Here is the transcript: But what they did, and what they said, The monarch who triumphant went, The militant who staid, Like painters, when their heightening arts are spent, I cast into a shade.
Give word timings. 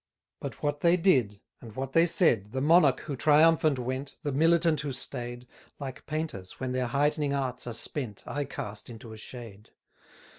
But 0.39 0.63
what 0.63 0.81
they 0.81 0.97
did, 0.97 1.41
and 1.61 1.75
what 1.75 1.93
they 1.93 2.07
said, 2.07 2.53
The 2.53 2.59
monarch 2.59 3.01
who 3.01 3.15
triumphant 3.15 3.77
went, 3.77 4.15
The 4.23 4.31
militant 4.31 4.79
who 4.81 4.91
staid, 4.93 5.45
Like 5.79 6.07
painters, 6.07 6.53
when 6.59 6.71
their 6.71 6.87
heightening 6.87 7.35
arts 7.35 7.67
are 7.67 7.73
spent, 7.73 8.23
I 8.25 8.45
cast 8.45 8.89
into 8.89 9.13
a 9.13 9.17
shade. 9.17 9.69